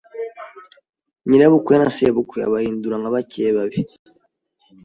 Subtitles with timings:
[1.27, 3.79] nyirabukwe na sebukwe abahindura nka bakeba be